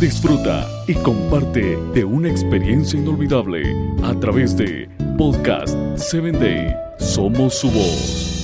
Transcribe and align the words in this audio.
Disfruta 0.00 0.68
y 0.86 0.94
comparte 0.94 1.76
de 1.94 2.04
una 2.04 2.28
experiencia 2.28 2.98
inolvidable 2.98 3.62
a 4.02 4.14
través 4.20 4.56
de 4.56 4.88
Podcast 5.16 5.76
7 5.96 6.32
Day. 6.32 6.74
Somos 6.98 7.54
su 7.54 7.70
voz. 7.70 8.34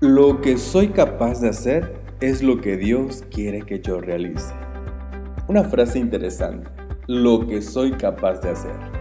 Lo 0.00 0.40
que 0.40 0.56
soy 0.56 0.88
capaz 0.88 1.40
de 1.40 1.50
hacer 1.50 2.00
es 2.20 2.42
lo 2.42 2.60
que 2.60 2.76
Dios 2.76 3.22
quiere 3.30 3.62
que 3.62 3.80
yo 3.80 4.00
realice. 4.00 4.52
Una 5.46 5.64
frase 5.64 5.98
interesante. 5.98 6.68
Lo 7.06 7.46
que 7.46 7.60
soy 7.60 7.92
capaz 7.92 8.40
de 8.40 8.50
hacer. 8.50 8.99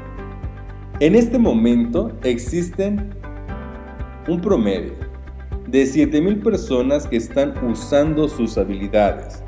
En 1.02 1.16
este 1.16 1.40
momento 1.40 2.12
existen 2.24 3.12
un 4.28 4.42
promedio 4.42 4.96
de 5.66 5.84
7.000 5.84 6.44
personas 6.44 7.08
que 7.08 7.16
están 7.16 7.54
usando 7.64 8.28
sus 8.28 8.58
habilidades 8.58 9.42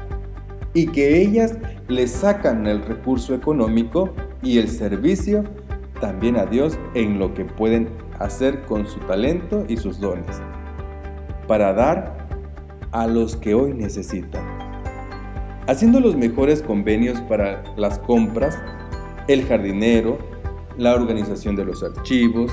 y 0.73 0.87
que 0.87 1.21
ellas 1.21 1.57
le 1.89 2.07
sacan 2.07 2.67
el 2.67 2.81
recurso 2.81 3.35
económico 3.35 4.13
y 4.41 4.59
el 4.59 4.69
servicio 4.69 5.43
también 5.99 6.37
a 6.37 6.45
Dios 6.45 6.79
en 6.93 7.19
lo 7.19 7.33
que 7.33 7.43
pueden 7.43 7.89
hacer 8.17 8.61
con 8.61 8.87
su 8.87 8.99
talento 8.99 9.65
y 9.67 9.75
sus 9.75 9.99
dones 9.99 10.41
para 11.49 11.73
dar 11.73 12.29
a 12.93 13.07
los 13.07 13.35
que 13.35 13.55
hoy 13.55 13.73
necesitan. 13.73 14.41
Haciendo 15.67 15.99
los 15.99 16.15
mejores 16.15 16.61
convenios 16.61 17.19
para 17.19 17.61
las 17.75 17.99
compras, 17.99 18.57
el 19.27 19.45
jardinero, 19.45 20.30
la 20.81 20.95
organización 20.95 21.55
de 21.55 21.63
los 21.63 21.83
archivos, 21.83 22.51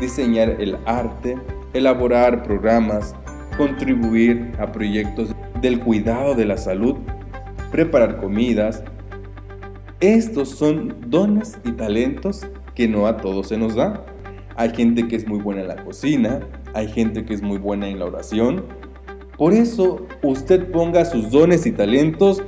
diseñar 0.00 0.60
el 0.60 0.76
arte, 0.84 1.38
elaborar 1.72 2.42
programas, 2.42 3.14
contribuir 3.56 4.50
a 4.58 4.72
proyectos 4.72 5.30
del 5.60 5.78
cuidado 5.78 6.34
de 6.34 6.44
la 6.44 6.56
salud, 6.56 6.96
preparar 7.70 8.16
comidas. 8.16 8.82
Estos 10.00 10.48
son 10.50 10.96
dones 11.06 11.56
y 11.64 11.70
talentos 11.70 12.44
que 12.74 12.88
no 12.88 13.06
a 13.06 13.18
todos 13.18 13.46
se 13.48 13.56
nos 13.56 13.76
da. 13.76 14.04
Hay 14.56 14.70
gente 14.70 15.06
que 15.06 15.14
es 15.14 15.28
muy 15.28 15.38
buena 15.38 15.60
en 15.60 15.68
la 15.68 15.84
cocina, 15.84 16.40
hay 16.74 16.88
gente 16.88 17.24
que 17.24 17.34
es 17.34 17.42
muy 17.42 17.58
buena 17.58 17.86
en 17.86 18.00
la 18.00 18.06
oración. 18.06 18.64
Por 19.36 19.52
eso 19.52 20.04
usted 20.24 20.72
ponga 20.72 21.04
sus 21.04 21.30
dones 21.30 21.64
y 21.64 21.70
talentos 21.70 22.42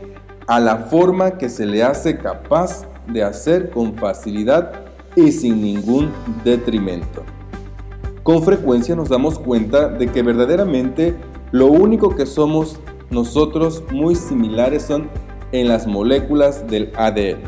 a 0.48 0.58
la 0.58 0.76
forma 0.76 1.38
que 1.38 1.48
se 1.48 1.66
le 1.66 1.84
hace 1.84 2.18
capaz 2.18 2.84
de 3.06 3.22
hacer 3.22 3.70
con 3.70 3.94
facilidad 3.94 4.89
y 5.16 5.32
sin 5.32 5.60
ningún 5.60 6.10
detrimento. 6.44 7.24
Con 8.22 8.42
frecuencia 8.42 8.94
nos 8.94 9.08
damos 9.08 9.38
cuenta 9.38 9.88
de 9.88 10.08
que 10.08 10.22
verdaderamente 10.22 11.14
lo 11.52 11.66
único 11.66 12.14
que 12.14 12.26
somos 12.26 12.78
nosotros 13.10 13.82
muy 13.90 14.14
similares 14.14 14.84
son 14.84 15.08
en 15.52 15.68
las 15.68 15.86
moléculas 15.86 16.66
del 16.68 16.92
ADN, 16.96 17.40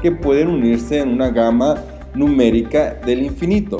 que 0.00 0.10
pueden 0.10 0.48
unirse 0.48 1.00
en 1.00 1.10
una 1.10 1.30
gama 1.30 1.76
numérica 2.14 2.94
del 3.04 3.22
infinito. 3.22 3.78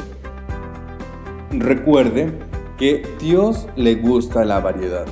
Recuerde 1.50 2.32
que 2.76 3.02
Dios 3.20 3.66
le 3.76 3.94
gusta 3.94 4.44
la 4.44 4.60
variedad. 4.60 5.06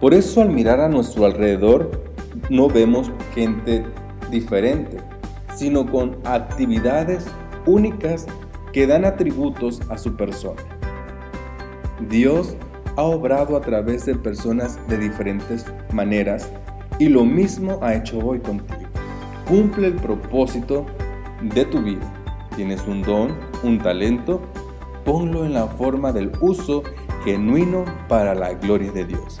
Por 0.00 0.14
eso 0.14 0.40
al 0.40 0.50
mirar 0.50 0.80
a 0.80 0.88
nuestro 0.88 1.26
alrededor 1.26 1.90
no 2.50 2.68
vemos 2.68 3.10
gente 3.34 3.84
diferente, 4.30 4.98
sino 5.58 5.84
con 5.90 6.16
actividades 6.24 7.26
únicas 7.66 8.26
que 8.72 8.86
dan 8.86 9.04
atributos 9.04 9.80
a 9.90 9.98
su 9.98 10.14
persona. 10.14 10.62
Dios 12.08 12.54
ha 12.96 13.02
obrado 13.02 13.56
a 13.56 13.60
través 13.60 14.06
de 14.06 14.14
personas 14.14 14.78
de 14.86 14.98
diferentes 14.98 15.66
maneras 15.92 16.48
y 17.00 17.08
lo 17.08 17.24
mismo 17.24 17.80
ha 17.82 17.94
hecho 17.94 18.18
hoy 18.20 18.38
contigo. 18.38 18.88
Cumple 19.48 19.88
el 19.88 19.94
propósito 19.94 20.86
de 21.42 21.64
tu 21.64 21.82
vida. 21.82 22.12
Tienes 22.54 22.86
un 22.86 23.02
don, 23.02 23.36
un 23.64 23.78
talento 23.78 24.40
ponlo 25.04 25.44
en 25.44 25.54
la 25.54 25.66
forma 25.66 26.12
del 26.12 26.30
uso 26.40 26.82
genuino 27.24 27.84
para 28.08 28.34
la 28.34 28.52
gloria 28.54 28.92
de 28.92 29.06
Dios. 29.06 29.40